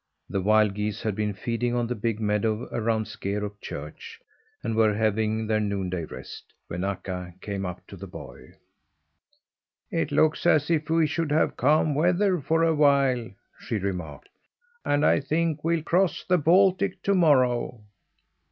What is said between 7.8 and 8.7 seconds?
to the boy.